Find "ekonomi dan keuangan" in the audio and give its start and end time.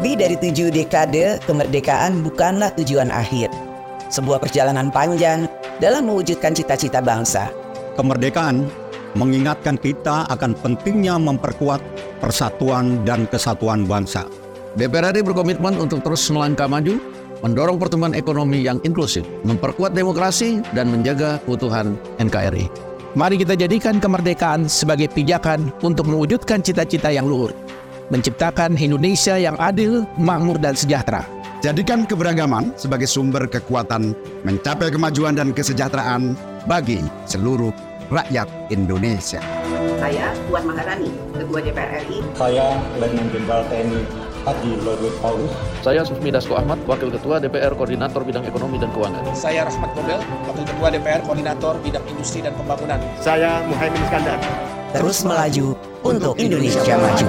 48.48-49.24